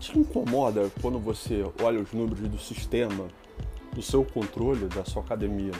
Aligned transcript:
Te 0.00 0.18
incomoda 0.18 0.90
quando 1.02 1.18
você 1.18 1.62
olha 1.82 2.00
os 2.00 2.10
números 2.12 2.48
do 2.48 2.58
sistema, 2.58 3.28
do 3.92 4.00
seu 4.00 4.24
controle, 4.24 4.86
da 4.86 5.04
sua 5.04 5.22
academia 5.22 5.72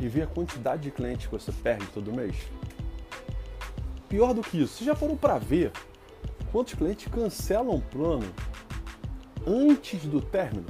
e 0.00 0.08
vê 0.08 0.22
a 0.22 0.26
quantidade 0.26 0.82
de 0.84 0.90
clientes 0.90 1.26
que 1.26 1.32
você 1.32 1.52
perde 1.52 1.86
todo 1.88 2.10
mês? 2.10 2.34
Pior 4.08 4.32
do 4.32 4.40
que 4.40 4.62
isso, 4.62 4.78
você 4.78 4.84
já 4.84 4.96
foram 4.96 5.14
para 5.14 5.36
ver 5.36 5.72
quantos 6.50 6.72
clientes 6.72 7.06
cancelam 7.12 7.76
o 7.76 7.82
plano 7.82 8.26
antes 9.46 10.06
do 10.06 10.22
término? 10.22 10.66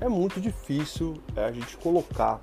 É 0.00 0.08
muito 0.08 0.40
difícil 0.40 1.22
é, 1.36 1.44
a 1.44 1.52
gente 1.52 1.76
colocar 1.76 2.40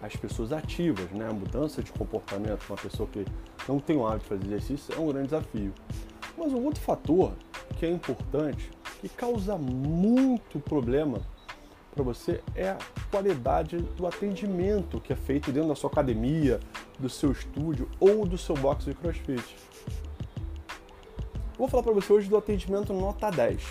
as 0.00 0.16
pessoas 0.16 0.52
ativas, 0.52 1.08
né? 1.12 1.28
A 1.28 1.32
mudança 1.32 1.80
de 1.80 1.92
comportamento, 1.92 2.64
uma 2.68 2.76
pessoa 2.76 3.08
que 3.08 3.24
não 3.68 3.78
tem 3.78 3.96
o 3.96 4.04
hábito 4.04 4.24
de 4.24 4.28
fazer 4.30 4.54
exercício 4.54 4.94
é 4.96 4.98
um 4.98 5.06
grande 5.06 5.26
desafio. 5.26 5.72
Mas 6.36 6.52
um 6.52 6.64
outro 6.64 6.80
fator 6.80 7.32
que 7.78 7.86
é 7.86 7.90
importante, 7.90 8.70
que 9.00 9.08
causa 9.08 9.56
muito 9.56 10.58
problema 10.60 11.20
para 11.94 12.02
você, 12.02 12.40
é 12.54 12.70
a 12.70 12.78
qualidade 13.10 13.78
do 13.78 14.06
atendimento 14.06 15.00
que 15.00 15.12
é 15.12 15.16
feito 15.16 15.52
dentro 15.52 15.68
da 15.68 15.74
sua 15.74 15.90
academia, 15.90 16.58
do 16.98 17.08
seu 17.08 17.32
estúdio 17.32 17.88
ou 18.00 18.24
do 18.24 18.38
seu 18.38 18.54
box 18.54 18.84
de 18.84 18.94
crossfit. 18.94 19.44
Vou 21.58 21.68
falar 21.68 21.82
para 21.82 21.92
você 21.92 22.12
hoje 22.12 22.28
do 22.28 22.36
atendimento 22.36 22.92
nota 22.92 23.30
10. 23.30 23.62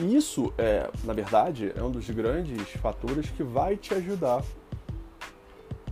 E 0.00 0.16
isso, 0.16 0.52
é, 0.56 0.90
na 1.04 1.12
verdade, 1.12 1.72
é 1.76 1.82
um 1.82 1.90
dos 1.90 2.08
grandes 2.08 2.70
fatores 2.80 3.28
que 3.30 3.42
vai 3.42 3.76
te 3.76 3.92
ajudar 3.92 4.42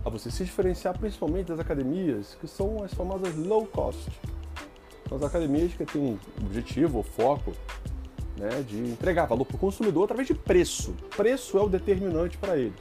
a 0.03 0.09
você 0.09 0.31
se 0.31 0.43
diferenciar 0.43 0.97
principalmente 0.97 1.47
das 1.47 1.59
academias 1.59 2.35
que 2.41 2.47
são 2.47 2.83
as 2.83 2.93
famosas 2.93 3.35
low 3.35 3.65
cost. 3.67 4.09
São 5.11 5.17
as 5.17 5.25
academias 5.25 5.73
que 5.73 5.85
têm 5.85 6.01
um 6.01 6.45
objetivo 6.45 6.99
ou 6.99 7.03
foco 7.03 7.51
né, 8.37 8.63
de 8.65 8.77
entregar 8.77 9.25
valor 9.25 9.43
para 9.43 9.57
o 9.57 9.59
consumidor 9.59 10.05
através 10.05 10.25
de 10.25 10.33
preço. 10.33 10.95
Preço 11.17 11.57
é 11.57 11.61
o 11.61 11.67
determinante 11.67 12.37
para 12.37 12.57
eles. 12.57 12.79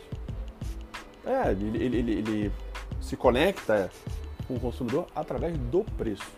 É, 1.27 1.51
ele, 1.51 1.85
ele, 1.85 1.97
ele, 1.97 2.13
ele 2.13 2.53
se 3.01 3.17
conecta 3.17 3.91
com 4.47 4.55
o 4.55 4.61
consumidor 4.61 5.09
através 5.13 5.59
do 5.59 5.83
preço. 5.83 6.31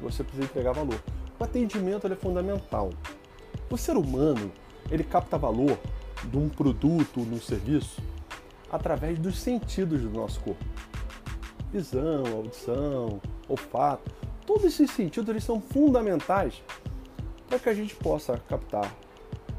Você 0.00 0.24
precisa 0.24 0.44
entregar 0.44 0.72
valor. 0.72 0.98
O 1.38 1.44
atendimento 1.44 2.06
é 2.06 2.16
fundamental. 2.16 2.88
O 3.68 3.76
ser 3.76 3.98
humano 3.98 4.50
ele 4.90 5.04
capta 5.04 5.36
valor 5.36 5.78
de 6.24 6.38
um 6.38 6.48
produto, 6.48 7.20
de 7.20 7.34
um 7.34 7.40
serviço, 7.42 8.00
através 8.72 9.18
dos 9.18 9.38
sentidos 9.38 10.00
do 10.00 10.08
nosso 10.08 10.40
corpo. 10.40 10.64
Visão, 11.70 12.24
audição, 12.34 13.20
olfato, 13.46 14.10
todos 14.46 14.64
esses 14.64 14.90
sentidos 14.90 15.28
eles 15.28 15.44
são 15.44 15.60
fundamentais 15.60 16.62
para 17.48 17.58
que 17.58 17.68
a 17.68 17.74
gente 17.74 17.94
possa 17.96 18.38
captar 18.48 18.94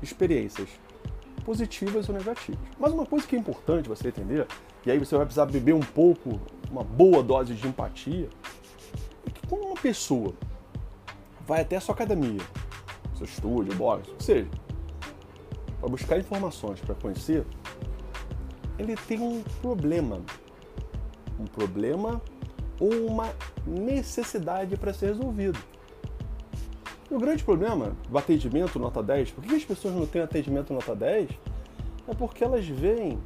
experiências 0.01 0.69
positivas 1.43 2.07
ou 2.07 2.15
negativas. 2.15 2.61
Mas 2.79 2.91
uma 2.91 3.05
coisa 3.05 3.27
que 3.27 3.35
é 3.35 3.39
importante 3.39 3.89
você 3.89 4.07
entender, 4.07 4.47
e 4.85 4.91
aí 4.91 4.97
você 4.97 5.15
vai 5.15 5.25
precisar 5.25 5.45
beber 5.45 5.73
um 5.73 5.81
pouco, 5.81 6.39
uma 6.69 6.83
boa 6.83 7.21
dose 7.21 7.53
de 7.53 7.67
empatia, 7.67 8.29
é 9.27 9.29
que 9.29 9.47
quando 9.47 9.65
uma 9.65 9.75
pessoa 9.75 10.33
vai 11.45 11.61
até 11.61 11.75
a 11.75 11.81
sua 11.81 11.93
academia, 11.93 12.41
seu 13.15 13.25
estúdio, 13.25 13.75
box, 13.75 14.09
ou 14.09 14.19
seja, 14.19 14.49
para 15.79 15.89
buscar 15.89 16.17
informações, 16.19 16.79
para 16.79 16.95
conhecer, 16.95 17.45
ele 18.77 18.95
tem 18.95 19.19
um 19.19 19.43
problema. 19.61 20.21
Um 21.39 21.45
problema 21.45 22.21
ou 22.79 23.07
uma 23.07 23.33
necessidade 23.65 24.75
para 24.77 24.93
ser 24.93 25.07
resolvido. 25.07 25.59
E 27.09 27.13
o 27.13 27.19
grande 27.19 27.43
problema 27.43 27.95
do 28.09 28.17
atendimento 28.17 28.79
nota 28.79 29.03
10, 29.03 29.31
por 29.31 29.43
que 29.43 29.55
as 29.55 29.65
pessoas 29.65 29.93
não 29.93 30.05
têm 30.05 30.21
atendimento 30.21 30.73
nota 30.73 30.95
10? 30.95 31.29
É 32.07 32.13
porque 32.13 32.43
elas 32.43 32.65
veem 32.65 33.19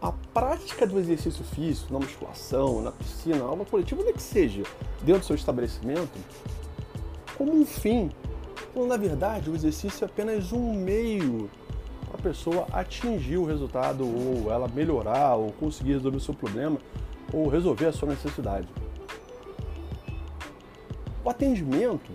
a 0.00 0.12
prática 0.12 0.86
do 0.86 0.98
exercício 0.98 1.44
físico, 1.44 1.92
na 1.92 1.98
musculação, 1.98 2.82
na 2.82 2.92
piscina, 2.92 3.38
na 3.38 3.44
aula 3.44 3.64
coletiva, 3.64 4.00
onde 4.00 4.10
é 4.10 4.12
que 4.12 4.22
seja, 4.22 4.62
dentro 5.02 5.20
do 5.20 5.26
seu 5.26 5.36
estabelecimento, 5.36 6.18
como 7.36 7.52
um 7.52 7.64
fim. 7.64 8.10
Quando 8.74 8.88
na 8.88 8.96
verdade 8.96 9.48
o 9.48 9.54
exercício 9.54 10.04
é 10.04 10.06
apenas 10.06 10.52
um 10.52 10.74
meio 10.74 11.48
para 12.06 12.18
a 12.18 12.22
pessoa 12.22 12.66
atingir 12.72 13.38
o 13.38 13.44
resultado, 13.44 14.04
ou 14.04 14.52
ela 14.52 14.68
melhorar, 14.68 15.36
ou 15.36 15.52
conseguir 15.52 15.92
resolver 15.92 16.18
o 16.18 16.20
seu 16.20 16.34
problema, 16.34 16.78
ou 17.32 17.48
resolver 17.48 17.86
a 17.86 17.92
sua 17.92 18.08
necessidade. 18.08 18.68
O 21.26 21.28
atendimento 21.28 22.12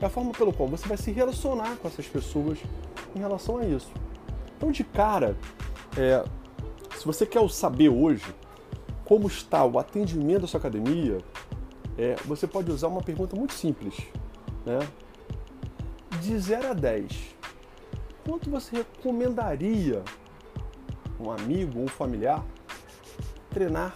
é 0.00 0.06
a 0.06 0.08
forma 0.08 0.32
pelo 0.32 0.50
qual 0.50 0.66
você 0.66 0.88
vai 0.88 0.96
se 0.96 1.12
relacionar 1.12 1.76
com 1.76 1.86
essas 1.88 2.08
pessoas 2.08 2.58
em 3.14 3.18
relação 3.18 3.58
a 3.58 3.66
isso. 3.66 3.92
Então, 4.56 4.72
de 4.72 4.82
cara, 4.82 5.36
é, 5.94 6.24
se 6.96 7.04
você 7.04 7.26
quer 7.26 7.46
saber 7.50 7.90
hoje 7.90 8.24
como 9.04 9.26
está 9.26 9.62
o 9.62 9.78
atendimento 9.78 10.40
da 10.40 10.46
sua 10.46 10.58
academia, 10.58 11.18
é, 11.98 12.16
você 12.24 12.46
pode 12.46 12.72
usar 12.72 12.88
uma 12.88 13.02
pergunta 13.02 13.36
muito 13.36 13.52
simples. 13.52 13.94
Né? 14.64 14.78
De 16.22 16.38
0 16.38 16.70
a 16.70 16.72
10, 16.72 17.12
quanto 18.26 18.48
você 18.48 18.76
recomendaria 18.76 20.02
um 21.20 21.30
amigo 21.30 21.80
ou 21.80 21.84
um 21.84 21.88
familiar 21.88 22.42
treinar 23.50 23.94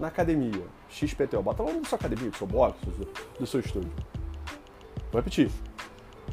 na 0.00 0.08
academia? 0.08 0.64
XPTO. 0.96 1.42
Bota 1.42 1.62
lá 1.62 1.72
na 1.72 1.84
sua 1.84 1.98
academia, 1.98 2.30
do 2.30 2.36
seu 2.36 2.46
box, 2.46 2.78
do, 3.38 3.46
seu 3.46 3.60
estúdio. 3.60 3.92
Vou 5.10 5.20
repetir. 5.20 5.50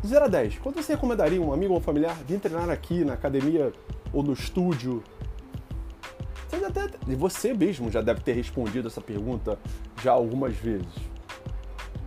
De 0.02 0.08
0 0.08 0.26
a 0.26 0.28
10, 0.28 0.60
quanto 0.60 0.82
você 0.82 0.94
recomendaria 0.94 1.42
um 1.42 1.54
amigo 1.54 1.74
ou 1.74 1.80
um 1.80 1.82
familiar 1.82 2.16
vir 2.28 2.40
treinar 2.40 2.70
aqui 2.70 3.06
na 3.06 3.14
academia 3.14 3.72
ou 4.12 4.22
no 4.22 4.34
estúdio? 4.34 5.04
Você 6.50 6.66
até, 6.66 6.88
você 7.16 7.54
mesmo 7.54 7.90
já 7.90 8.02
deve 8.02 8.22
ter 8.22 8.34
respondido 8.34 8.88
essa 8.88 9.02
pergunta 9.02 9.58
já 10.02 10.12
algumas 10.12 10.56
vezes. 10.56 10.88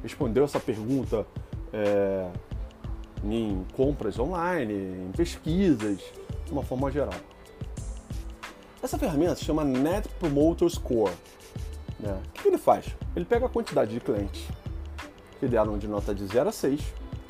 Respondeu 0.03 0.45
essa 0.45 0.61
pergunta 0.61 1.27
é, 1.73 2.31
em 3.25 3.65
compras 3.75 4.19
online, 4.19 4.75
em 4.75 5.13
pesquisas, 5.17 5.99
de 6.45 6.53
uma 6.53 6.63
forma 6.63 6.91
geral. 6.91 7.15
Essa 8.83 8.99
ferramenta 8.99 9.35
se 9.35 9.45
chama 9.45 9.65
Net 9.65 10.09
Promoter 10.21 10.69
Score. 10.69 11.13
Né? 11.99 12.21
O 12.29 12.33
que 12.33 12.49
ele 12.49 12.59
faz? 12.59 12.87
Ele 13.15 13.25
pega 13.25 13.47
a 13.47 13.49
quantidade 13.49 13.93
de 13.93 14.01
clientes 14.01 14.47
que 15.39 15.47
deram 15.47 15.79
de 15.79 15.87
nota 15.87 16.15
de 16.15 16.27
0 16.27 16.49
a 16.49 16.53
6 16.53 16.81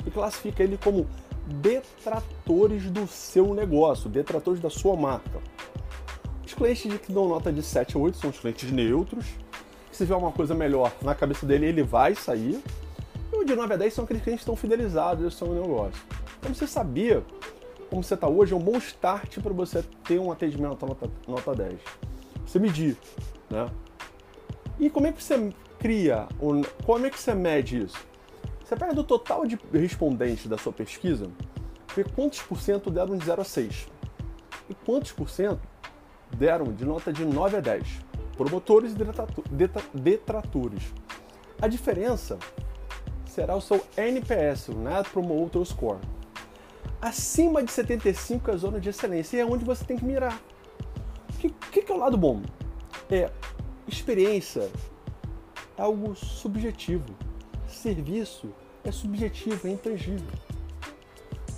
e 0.05 0.11
classifica 0.11 0.63
ele 0.63 0.77
como 0.81 1.07
detratores 1.45 2.89
do 2.89 3.07
seu 3.07 3.53
negócio, 3.53 4.09
detratores 4.09 4.59
da 4.59 4.69
sua 4.69 4.95
marca. 4.95 5.39
Os 6.45 6.53
clientes 6.53 6.99
que 6.99 7.11
dão 7.11 7.27
nota 7.27 7.51
de 7.51 7.61
7 7.61 7.95
a 7.97 7.99
8 7.99 8.17
são 8.17 8.29
os 8.29 8.39
clientes 8.39 8.71
neutros. 8.71 9.25
Se 9.91 10.05
vier 10.05 10.17
uma 10.17 10.31
coisa 10.31 10.53
melhor 10.53 10.91
na 11.01 11.15
cabeça 11.15 11.45
dele, 11.45 11.65
ele 11.65 11.83
vai 11.83 12.15
sair. 12.15 12.61
E 13.31 13.35
o 13.35 13.43
de 13.43 13.55
9 13.55 13.73
a 13.73 13.77
10 13.77 13.93
são 13.93 14.05
aqueles 14.05 14.23
clientes 14.23 14.43
que 14.43 14.49
estão 14.49 14.55
fidelizados 14.55 15.25
ao 15.25 15.31
seu 15.31 15.53
negócio. 15.53 16.01
Então 16.39 16.53
você 16.53 16.67
sabia 16.67 17.23
como 17.89 18.03
você 18.03 18.13
está 18.13 18.27
hoje, 18.27 18.53
é 18.53 18.55
um 18.55 18.61
bom 18.61 18.77
start 18.77 19.39
para 19.39 19.53
você 19.53 19.83
ter 20.03 20.19
um 20.19 20.31
atendimento 20.31 20.85
nota, 20.85 21.09
nota 21.27 21.55
10. 21.55 21.79
Você 22.45 22.59
medir, 22.59 22.97
né? 23.49 23.69
E 24.79 24.89
como 24.89 25.07
é 25.07 25.11
que 25.11 25.23
você 25.23 25.51
cria, 25.79 26.27
como 26.85 27.05
é 27.05 27.09
que 27.09 27.19
você 27.19 27.33
mede 27.33 27.83
isso? 27.83 27.97
Você 28.63 28.75
pega 28.75 28.93
do 28.93 29.03
total 29.03 29.45
de 29.45 29.57
respondentes 29.73 30.45
da 30.47 30.57
sua 30.57 30.73
pesquisa, 30.73 31.29
vê 31.95 32.03
quantos 32.03 32.41
por 32.41 32.59
cento 32.59 32.91
deram 32.91 33.17
de 33.17 33.25
0 33.25 33.41
a 33.41 33.45
6 33.45 33.87
e 34.69 34.73
quantos 34.73 35.11
por 35.11 35.29
cento 35.29 35.61
deram 36.35 36.73
de 36.73 36.85
nota 36.85 37.11
de 37.11 37.25
9 37.25 37.57
a 37.57 37.59
10, 37.59 37.87
promotores 38.35 38.93
e 38.93 39.97
detratores. 39.97 40.93
A 41.61 41.67
diferença 41.67 42.37
será 43.25 43.55
o 43.55 43.61
seu 43.61 43.83
NPS, 43.95 44.69
o 44.69 44.73
Net 44.73 45.09
Promoter 45.09 45.63
Score. 45.65 45.99
Acima 47.01 47.63
de 47.63 47.71
75 47.71 48.51
é 48.51 48.53
a 48.53 48.57
zona 48.57 48.79
de 48.79 48.89
excelência 48.89 49.37
e 49.37 49.39
é 49.39 49.45
onde 49.45 49.63
você 49.63 49.85
tem 49.85 49.97
que 49.97 50.05
mirar. 50.05 50.39
O 51.29 51.37
que, 51.37 51.49
que, 51.49 51.81
que 51.81 51.91
é 51.91 51.95
o 51.95 51.97
lado 51.97 52.17
bom? 52.17 52.41
É 53.09 53.31
experiência 53.87 54.69
é 55.77 55.81
algo 55.81 56.15
subjetivo. 56.15 57.05
Serviço 57.67 58.53
é 58.83 58.91
subjetivo, 58.91 59.67
é 59.67 59.71
intangível. 59.71 60.27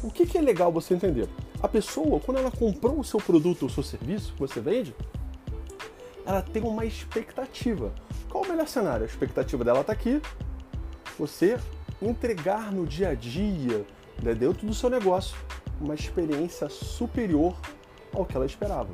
O 0.03 0.09
que, 0.09 0.25
que 0.25 0.37
é 0.37 0.41
legal 0.41 0.71
você 0.71 0.93
entender? 0.93 1.27
A 1.61 1.67
pessoa, 1.67 2.19
quando 2.19 2.37
ela 2.37 2.51
comprou 2.51 2.99
o 2.99 3.03
seu 3.03 3.19
produto 3.19 3.63
ou 3.63 3.69
seu 3.69 3.83
serviço 3.83 4.33
que 4.33 4.39
você 4.39 4.61
vende, 4.61 4.95
ela 6.25 6.41
tem 6.41 6.63
uma 6.63 6.85
expectativa. 6.85 7.93
Qual 8.29 8.43
o 8.43 8.47
melhor 8.47 8.67
cenário? 8.67 9.03
A 9.03 9.07
expectativa 9.07 9.63
dela 9.63 9.81
está 9.81 9.91
aqui. 9.91 10.21
Você 11.17 11.59
entregar 12.01 12.71
no 12.71 12.85
dia 12.85 13.09
a 13.09 13.13
dia, 13.13 13.85
né, 14.21 14.33
dentro 14.33 14.65
do 14.65 14.73
seu 14.73 14.89
negócio, 14.89 15.35
uma 15.81 15.95
experiência 15.95 16.69
superior 16.69 17.55
ao 18.13 18.25
que 18.25 18.35
ela 18.35 18.45
esperava. 18.45 18.89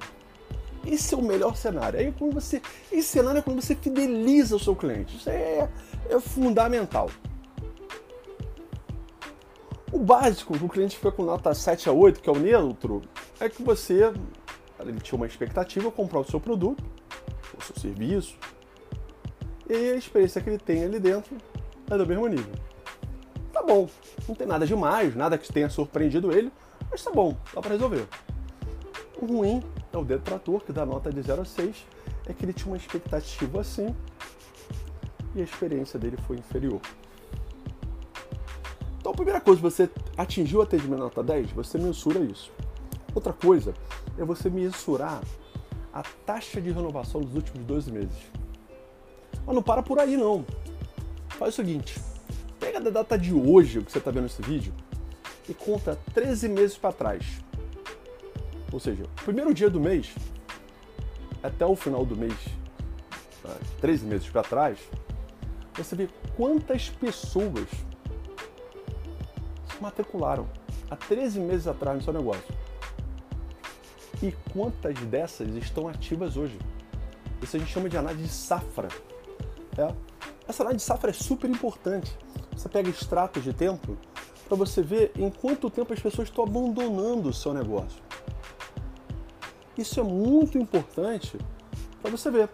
Esse 0.85 1.13
é 1.13 1.17
o 1.17 1.21
melhor 1.21 1.55
cenário. 1.55 1.99
Aí 1.99 2.13
quando 2.17 2.33
você, 2.33 2.61
esse 2.91 3.09
cenário 3.09 3.39
é 3.39 3.41
quando 3.41 3.61
você 3.61 3.75
fideliza 3.75 4.55
o 4.55 4.59
seu 4.59 4.75
cliente. 4.75 5.17
Isso 5.17 5.29
é, 5.29 5.69
é 6.09 6.19
fundamental. 6.19 7.09
O 9.91 9.99
básico, 9.99 10.53
o 10.53 10.69
cliente 10.69 10.97
fica 10.97 11.11
com 11.11 11.23
nota 11.23 11.53
7 11.53 11.87
a 11.87 11.91
8, 11.91 12.21
que 12.21 12.29
é 12.29 12.33
o 12.33 12.37
neutro, 12.37 13.01
é 13.39 13.47
que 13.47 13.63
você 13.63 14.11
ele 14.79 14.99
tinha 14.99 15.15
uma 15.15 15.25
expectativa, 15.25 15.91
comprar 15.91 16.19
o 16.19 16.23
seu 16.23 16.39
produto, 16.39 16.83
o 17.57 17.63
seu 17.63 17.75
serviço, 17.77 18.35
e 19.69 19.73
a 19.73 19.95
experiência 19.95 20.41
que 20.41 20.49
ele 20.49 20.59
tem 20.59 20.83
ali 20.83 20.99
dentro 20.99 21.35
é 21.89 21.97
do 21.97 22.05
mesmo 22.05 22.27
nível. 22.27 22.53
Tá 23.51 23.63
bom, 23.63 23.89
não 24.27 24.35
tem 24.35 24.45
nada 24.45 24.65
demais, 24.65 25.15
nada 25.15 25.37
que 25.37 25.51
tenha 25.51 25.69
surpreendido 25.69 26.31
ele, 26.31 26.51
mas 26.91 27.03
tá 27.03 27.11
bom, 27.11 27.35
dá 27.53 27.61
para 27.61 27.71
resolver. 27.71 28.07
O 29.19 29.25
ruim 29.25 29.63
é 29.95 29.99
o 29.99 30.05
detrator, 30.05 30.61
que 30.61 30.71
dá 30.71 30.85
nota 30.85 31.11
de 31.11 31.21
0 31.21 31.41
a 31.41 31.45
6, 31.45 31.85
é 32.27 32.33
que 32.33 32.45
ele 32.45 32.53
tinha 32.53 32.67
uma 32.67 32.77
expectativa 32.77 33.61
assim 33.61 33.95
e 35.35 35.41
a 35.41 35.43
experiência 35.43 35.99
dele 35.99 36.17
foi 36.25 36.37
inferior. 36.37 36.79
Então, 38.97 39.11
a 39.11 39.15
primeira 39.15 39.39
coisa, 39.39 39.61
você 39.61 39.89
atingiu 40.17 40.59
o 40.59 40.61
atendimento 40.63 40.99
nota 40.99 41.21
10, 41.21 41.51
você 41.51 41.77
mensura 41.77 42.19
isso. 42.19 42.51
Outra 43.13 43.31
coisa 43.31 43.73
é 44.17 44.23
você 44.25 44.49
mensurar 44.49 45.21
a 45.93 46.03
taxa 46.25 46.59
de 46.59 46.71
renovação 46.71 47.21
dos 47.21 47.35
últimos 47.35 47.65
12 47.65 47.91
meses. 47.91 48.31
Mas 49.45 49.55
não 49.55 49.61
para 49.61 49.83
por 49.83 49.99
aí 49.99 50.17
não. 50.17 50.45
Faz 51.29 51.53
o 51.53 51.55
seguinte, 51.55 52.01
pega 52.59 52.81
da 52.81 52.89
data 52.89 53.17
de 53.17 53.33
hoje, 53.33 53.81
que 53.81 53.91
você 53.91 53.99
está 53.99 54.09
vendo 54.09 54.23
nesse 54.23 54.41
vídeo, 54.41 54.73
e 55.47 55.53
conta 55.53 55.97
13 56.13 56.49
meses 56.49 56.77
para 56.77 56.91
trás. 56.91 57.43
Ou 58.71 58.79
seja, 58.79 59.03
primeiro 59.23 59.53
dia 59.53 59.69
do 59.69 59.79
mês 59.79 60.13
até 61.41 61.65
o 61.65 61.75
final 61.75 62.05
do 62.05 62.15
mês, 62.15 62.35
13 63.79 64.03
né, 64.03 64.11
meses 64.11 64.29
para 64.29 64.41
trás, 64.41 64.79
você 65.75 65.95
vê 65.95 66.09
quantas 66.35 66.89
pessoas 66.89 67.69
se 69.69 69.81
matricularam 69.81 70.47
há 70.89 70.95
13 70.95 71.39
meses 71.39 71.67
atrás 71.67 71.97
no 71.97 72.03
seu 72.03 72.13
negócio. 72.13 72.55
E 74.23 74.31
quantas 74.53 74.97
dessas 75.01 75.53
estão 75.55 75.87
ativas 75.87 76.37
hoje? 76.37 76.57
Isso 77.41 77.57
a 77.57 77.59
gente 77.59 77.71
chama 77.71 77.89
de 77.89 77.97
análise 77.97 78.23
de 78.23 78.29
safra. 78.29 78.87
É. 79.77 79.93
Essa 80.47 80.63
análise 80.63 80.83
de 80.83 80.87
safra 80.87 81.09
é 81.09 81.13
super 81.13 81.49
importante. 81.49 82.17
Você 82.55 82.69
pega 82.69 82.89
extratos 82.89 83.43
de 83.43 83.53
tempo 83.53 83.97
para 84.47 84.55
você 84.55 84.81
ver 84.81 85.11
em 85.17 85.29
quanto 85.29 85.69
tempo 85.69 85.91
as 85.93 85.99
pessoas 85.99 86.29
estão 86.29 86.43
abandonando 86.43 87.29
o 87.29 87.33
seu 87.33 87.53
negócio. 87.53 88.04
Isso 89.77 89.99
é 89.99 90.03
muito 90.03 90.57
importante 90.57 91.37
para 92.01 92.11
você 92.11 92.29
ver. 92.31 92.49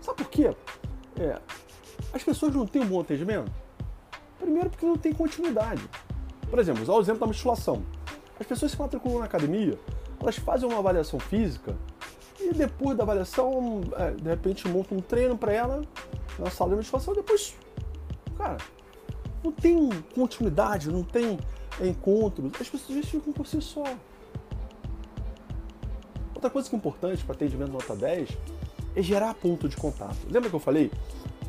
Sabe 0.00 0.18
por 0.18 0.30
quê? 0.30 0.54
É, 1.18 1.38
as 2.12 2.22
pessoas 2.22 2.54
não 2.54 2.66
têm 2.66 2.82
um 2.82 2.86
bom 2.86 3.00
atendimento? 3.00 3.50
Primeiro 4.38 4.70
porque 4.70 4.86
não 4.86 4.96
tem 4.96 5.12
continuidade. 5.12 5.82
Por 6.48 6.58
exemplo, 6.58 6.82
usar 6.82 6.92
o 6.92 7.00
exemplo 7.00 7.20
da 7.20 7.26
musculação. 7.26 7.82
As 8.38 8.46
pessoas 8.46 8.72
se 8.72 8.78
matriculam 8.78 9.18
na 9.18 9.24
academia, 9.24 9.78
elas 10.20 10.36
fazem 10.36 10.68
uma 10.68 10.78
avaliação 10.78 11.18
física 11.18 11.76
e 12.40 12.52
depois 12.52 12.96
da 12.96 13.02
avaliação, 13.02 13.80
é, 13.96 14.10
de 14.12 14.28
repente 14.28 14.68
montam 14.68 14.98
um 14.98 15.00
treino 15.00 15.36
para 15.36 15.52
ela 15.52 15.82
na 16.38 16.50
sala 16.50 16.70
de 16.70 16.76
musculação 16.76 17.14
e 17.14 17.16
depois, 17.16 17.54
cara, 18.36 18.58
não 19.42 19.52
tem 19.52 19.90
continuidade, 20.14 20.90
não 20.90 21.02
tem 21.02 21.38
encontros, 21.80 22.52
as 22.60 22.68
pessoas 22.68 23.06
ficam 23.06 23.32
por 23.32 23.46
si 23.46 23.60
só. 23.60 23.84
Outra 26.36 26.50
coisa 26.50 26.68
que 26.68 26.76
é 26.76 26.78
importante 26.78 27.24
para 27.24 27.34
atendimento 27.34 27.72
nota 27.72 27.96
10 27.96 28.28
é 28.94 29.00
gerar 29.00 29.32
ponto 29.32 29.66
de 29.70 29.74
contato. 29.74 30.18
Lembra 30.28 30.50
que 30.50 30.54
eu 30.54 30.60
falei 30.60 30.92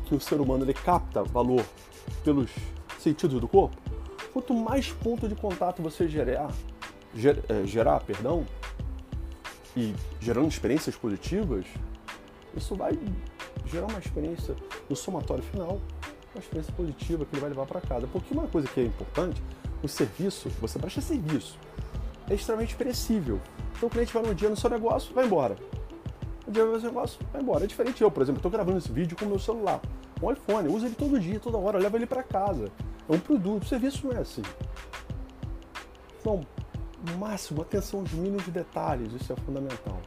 que 0.06 0.14
o 0.14 0.20
ser 0.20 0.40
humano 0.40 0.64
ele 0.64 0.72
capta 0.72 1.22
valor 1.22 1.62
pelos 2.24 2.50
sentidos 2.98 3.38
do 3.38 3.46
corpo, 3.46 3.76
quanto 4.32 4.54
mais 4.54 4.90
ponto 4.90 5.28
de 5.28 5.34
contato 5.34 5.82
você 5.82 6.08
gerar, 6.08 6.50
ger, 7.14 7.38
é, 7.50 7.66
gerar, 7.66 8.00
perdão, 8.00 8.46
e 9.76 9.94
gerando 10.22 10.48
experiências 10.48 10.96
positivas, 10.96 11.66
isso 12.56 12.74
vai 12.74 12.98
gerar 13.66 13.88
uma 13.88 13.98
experiência 13.98 14.56
no 14.88 14.96
somatório 14.96 15.44
final, 15.44 15.82
uma 16.34 16.40
experiência 16.40 16.72
positiva 16.72 17.26
que 17.26 17.34
ele 17.34 17.42
vai 17.42 17.50
levar 17.50 17.66
para 17.66 17.82
casa. 17.82 18.06
Porque 18.06 18.32
uma 18.32 18.46
coisa 18.46 18.66
que 18.66 18.80
é 18.80 18.84
importante, 18.84 19.42
o 19.82 19.86
serviço, 19.86 20.48
você 20.62 20.78
presta 20.78 21.02
serviço, 21.02 21.58
é 22.30 22.34
extremamente 22.34 22.76
perecível. 22.76 23.40
Então 23.76 23.88
o 23.88 23.90
cliente 23.90 24.12
vai 24.12 24.22
um 24.22 24.34
dia 24.34 24.48
no 24.48 24.56
seu 24.56 24.70
negócio, 24.70 25.14
vai 25.14 25.26
embora. 25.26 25.56
Um 26.46 26.52
dia 26.52 26.64
vai 26.64 26.74
no 26.74 26.80
seu 26.80 26.88
negócio, 26.88 27.18
vai 27.32 27.42
embora. 27.42 27.64
É 27.64 27.66
diferente 27.66 28.02
eu, 28.02 28.10
por 28.10 28.22
exemplo, 28.22 28.38
estou 28.38 28.50
gravando 28.50 28.78
esse 28.78 28.90
vídeo 28.90 29.16
com 29.16 29.24
o 29.24 29.28
meu 29.28 29.38
celular 29.38 29.80
um 30.22 30.32
iPhone, 30.32 30.68
usa 30.68 30.86
ele 30.86 30.94
todo 30.94 31.18
dia, 31.20 31.38
toda 31.38 31.56
hora, 31.56 31.78
leva 31.78 31.96
ele 31.96 32.06
para 32.06 32.22
casa. 32.22 32.70
É 33.08 33.12
um 33.12 33.20
produto, 33.20 33.62
o 33.62 33.66
serviço 33.66 34.06
não 34.06 34.16
é 34.16 34.20
assim. 34.20 34.42
Então, 36.20 36.40
máximo, 37.18 37.62
atenção 37.62 38.00
aos 38.00 38.12
mínimos 38.12 38.46
detalhes, 38.48 39.12
isso 39.12 39.32
é 39.32 39.36
fundamental. 39.36 40.00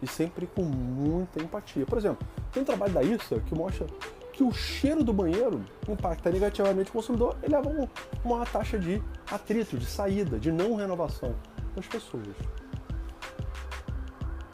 E 0.00 0.06
sempre 0.06 0.46
com 0.46 0.62
muita 0.62 1.40
empatia. 1.40 1.86
Por 1.86 1.98
exemplo, 1.98 2.26
tem 2.50 2.62
um 2.62 2.66
trabalho 2.66 2.92
da 2.92 3.02
ISA 3.02 3.40
que 3.40 3.54
mostra 3.54 3.86
que 4.32 4.42
o 4.42 4.52
cheiro 4.52 5.04
do 5.04 5.12
banheiro 5.12 5.64
impacta 5.88 6.30
negativamente 6.30 6.90
o 6.90 6.92
consumidor 6.92 7.36
e 7.42 7.50
leva 7.50 7.88
uma 8.24 8.46
taxa 8.46 8.78
de 8.78 9.02
atrito, 9.30 9.76
de 9.76 9.86
saída, 9.86 10.38
de 10.38 10.50
não 10.50 10.74
renovação 10.74 11.34
das 11.76 11.86
pessoas. 11.86 12.26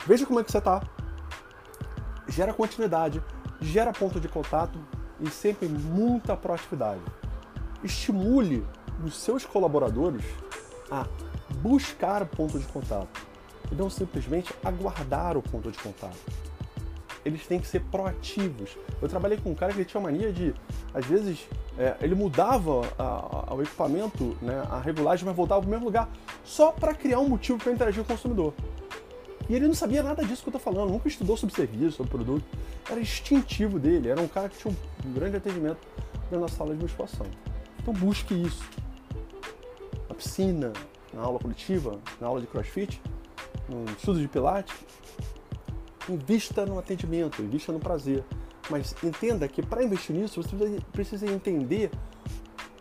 Veja 0.06 0.26
como 0.26 0.40
é 0.40 0.44
que 0.44 0.50
você 0.50 0.58
está 0.58 0.82
gera 2.28 2.52
continuidade, 2.52 3.22
gera 3.60 3.92
ponto 3.92 4.20
de 4.20 4.28
contato 4.28 4.78
e 5.20 5.28
sempre 5.30 5.68
muita 5.68 6.36
proatividade. 6.36 7.00
Estimule 7.82 8.64
os 9.04 9.16
seus 9.16 9.44
colaboradores 9.44 10.24
a 10.90 11.06
buscar 11.60 12.24
ponto 12.26 12.58
de 12.58 12.66
contato 12.66 13.26
e 13.70 13.74
não 13.74 13.88
simplesmente 13.88 14.54
aguardar 14.64 15.36
o 15.36 15.42
ponto 15.42 15.70
de 15.70 15.78
contato. 15.78 16.16
Eles 17.24 17.46
têm 17.46 17.60
que 17.60 17.66
ser 17.66 17.80
proativos. 17.80 18.76
Eu 19.00 19.08
trabalhei 19.08 19.38
com 19.38 19.50
um 19.50 19.54
cara 19.54 19.72
que 19.72 19.84
tinha 19.84 20.00
mania 20.00 20.32
de, 20.32 20.54
às 20.94 21.04
vezes, 21.04 21.46
é, 21.78 21.96
ele 22.00 22.14
mudava 22.14 22.88
a, 22.98 23.50
a, 23.50 23.54
o 23.54 23.62
equipamento, 23.62 24.36
né, 24.40 24.64
a 24.70 24.80
regulagem, 24.80 25.24
mas 25.24 25.36
voltava 25.36 25.60
para 25.60 25.68
o 25.68 25.70
mesmo 25.70 25.84
lugar, 25.86 26.08
só 26.44 26.72
para 26.72 26.94
criar 26.94 27.20
um 27.20 27.28
motivo 27.28 27.58
para 27.58 27.72
interagir 27.72 28.02
com 28.04 28.12
o 28.12 28.16
consumidor. 28.16 28.54
E 29.48 29.54
ele 29.54 29.66
não 29.66 29.74
sabia 29.74 30.02
nada 30.02 30.22
disso 30.24 30.42
que 30.42 30.48
eu 30.48 30.52
tô 30.52 30.58
falando, 30.58 30.90
nunca 30.90 31.08
estudou 31.08 31.36
sobre 31.36 31.54
serviço, 31.54 31.96
sobre 31.96 32.10
produto. 32.10 32.44
Era 32.90 33.00
instintivo 33.00 33.78
dele, 33.78 34.08
era 34.08 34.20
um 34.20 34.28
cara 34.28 34.48
que 34.48 34.58
tinha 34.58 34.74
um 35.06 35.12
grande 35.12 35.36
atendimento 35.36 35.78
na 36.30 36.48
sala 36.48 36.74
de 36.74 36.82
musculação. 36.82 37.26
Então 37.80 37.94
busque 37.94 38.34
isso. 38.34 38.62
Na 40.06 40.14
piscina, 40.14 40.72
na 41.14 41.22
aula 41.22 41.38
coletiva, 41.38 41.98
na 42.20 42.26
aula 42.26 42.40
de 42.42 42.46
crossfit, 42.46 43.00
no 43.68 43.84
estudo 43.92 44.20
de 44.20 44.28
pilates, 44.28 44.74
invista 46.08 46.64
no 46.64 46.78
atendimento, 46.78 47.42
invista 47.42 47.72
no 47.72 47.78
prazer. 47.78 48.24
Mas 48.70 48.94
entenda 49.02 49.46
que 49.48 49.62
para 49.62 49.82
investir 49.82 50.14
nisso, 50.14 50.42
você 50.42 50.80
precisa 50.92 51.26
entender 51.26 51.90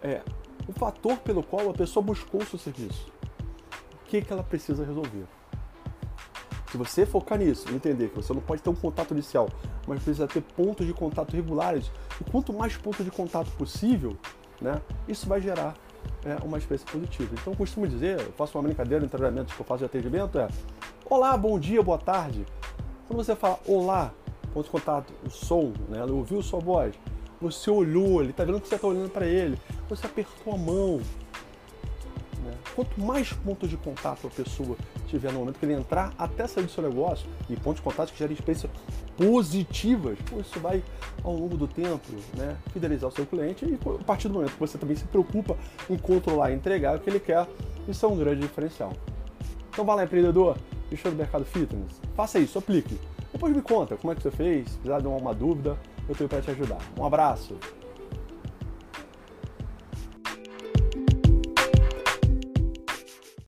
é, 0.02 0.22
o 0.68 0.74
fator 0.74 1.18
pelo 1.20 1.44
qual 1.44 1.70
a 1.70 1.74
pessoa 1.74 2.04
buscou 2.04 2.42
o 2.42 2.46
seu 2.46 2.60
serviço. 2.60 3.08
O 3.94 4.10
que, 4.10 4.22
que 4.22 4.32
ela 4.32 4.44
precisa 4.44 4.86
resolver. 4.86 5.26
Se 6.72 6.78
você 6.78 7.06
focar 7.06 7.38
nisso, 7.38 7.70
entender 7.74 8.10
que 8.10 8.16
você 8.16 8.34
não 8.34 8.42
pode 8.42 8.62
ter 8.62 8.70
um 8.70 8.76
contato 8.76 9.12
inicial, 9.12 9.50
mas 9.88 10.04
precisa 10.04 10.28
ter 10.28 10.42
pontos 10.42 10.86
de 10.86 10.94
contato 10.94 11.34
regulares, 11.34 11.90
e 12.20 12.30
quanto 12.30 12.52
mais 12.52 12.76
pontos 12.76 13.06
de 13.06 13.12
contato 13.12 13.50
possível, 13.52 14.18
né, 14.62 14.82
isso 15.08 15.28
vai 15.28 15.40
gerar 15.40 15.76
é, 16.26 16.36
uma 16.44 16.58
experiência 16.58 16.88
positiva. 16.92 17.34
Então, 17.34 17.54
eu 17.54 17.58
costumo 17.58 17.88
dizer, 17.88 18.20
eu 18.20 18.34
faço 18.34 18.58
uma 18.58 18.64
brincadeira 18.64 19.06
em 19.06 19.08
treinamentos 19.08 19.54
que 19.54 19.62
eu 19.62 19.66
faço 19.66 19.80
de 19.80 19.86
atendimento, 19.86 20.38
é 20.38 20.50
Olá, 21.10 21.38
bom 21.38 21.58
dia, 21.58 21.82
boa 21.82 21.98
tarde. 21.98 22.46
Quando 23.08 23.24
você 23.24 23.38
fala 23.38 23.58
Olá, 23.66 24.14
ponto 24.54 24.66
de 24.66 24.70
contato, 24.70 25.14
o 25.26 25.30
som, 25.30 25.72
né, 25.88 26.04
ouviu 26.04 26.42
sua 26.44 26.60
voz, 26.60 26.94
você 27.40 27.72
olhou, 27.72 28.22
ele 28.22 28.32
está 28.32 28.44
vendo 28.44 28.60
que 28.60 28.68
você 28.68 28.76
está 28.76 28.86
olhando 28.86 29.10
para 29.10 29.26
ele, 29.26 29.58
você 29.88 30.06
apertou 30.06 30.54
a 30.54 30.58
mão, 30.58 30.98
né? 32.44 32.54
Quanto 32.76 33.00
mais 33.00 33.32
pontos 33.32 33.70
de 33.70 33.78
contato 33.78 34.28
a 34.28 34.30
pessoa 34.30 34.76
tiver 35.08 35.32
no 35.32 35.40
momento 35.40 35.58
que 35.58 35.66
ele 35.66 35.76
entrar 35.76 36.14
até 36.18 36.46
sair 36.48 36.66
do 36.66 36.70
seu 36.70 36.84
negócio, 36.84 37.26
e 37.50 37.56
pontos 37.56 37.78
de 37.78 37.82
contato 37.84 38.12
que 38.12 38.20
gerem 38.20 38.34
experiências 38.34 38.70
positivas, 39.16 40.18
isso 40.42 40.60
vai, 40.60 40.84
ao 41.24 41.34
longo 41.34 41.56
do 41.56 41.66
tempo, 41.68 42.04
né, 42.36 42.58
fidelizar 42.74 43.10
o 43.10 43.14
seu 43.14 43.26
cliente 43.26 43.64
e 43.64 43.80
a 44.02 44.04
partir 44.04 44.28
do 44.28 44.34
momento 44.34 44.52
que 44.52 44.60
você 44.60 44.78
também 44.78 44.98
se 44.98 45.06
preocupa 45.06 45.56
em 45.90 45.98
controlar 45.98 46.52
e 46.52 46.56
entregar 46.56 46.98
o 46.98 47.00
que 47.00 47.10
ele 47.10 47.22
quer, 47.22 47.48
isso 47.88 48.06
é 48.06 48.10
um 48.10 48.18
grande 48.18 48.42
diferencial. 48.42 48.92
Então 49.70 49.86
vai 49.86 49.96
lá, 49.96 50.04
empreendedor, 50.04 50.58
investir 50.88 51.12
no 51.12 51.18
mercado 51.18 51.46
fitness, 51.46 52.02
faça 52.16 52.40
isso, 52.40 52.58
aplique. 52.58 53.00
Depois 53.32 53.56
me 53.56 53.62
conta 53.62 53.96
como 53.96 54.12
é 54.12 54.16
que 54.16 54.24
você 54.24 54.32
fez, 54.32 54.70
se 54.70 54.78
precisar 54.78 55.00
de 55.00 55.08
uma 55.08 55.34
dúvida, 55.34 55.78
eu 56.08 56.16
tenho 56.16 56.30
para 56.30 56.42
te 56.42 56.52
ajudar. 56.52 56.80
Um 56.98 57.06
abraço! 57.06 57.56